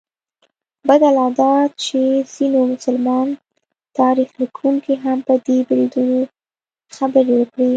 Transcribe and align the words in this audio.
بده 0.87 1.09
لا 1.17 1.25
دا 1.39 1.51
چې 1.83 1.99
ځینو 2.33 2.59
مسلمان 2.73 3.27
تاریخ 3.99 4.29
لیکونکو 4.41 4.93
هم 5.03 5.17
په 5.27 5.33
دې 5.45 5.57
بریدونو 5.69 6.19
خبرې 6.95 7.33
وکړې. 7.37 7.69